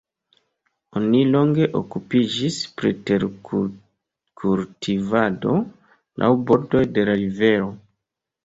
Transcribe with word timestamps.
Oni 0.99 1.19
longe 1.33 1.67
okupiĝis 1.79 2.57
pri 2.79 2.91
terkultivado 3.11 5.55
laŭ 6.25 6.31
bordoj 6.49 6.83
de 6.97 7.05
la 7.13 7.17
rivero. 7.25 7.71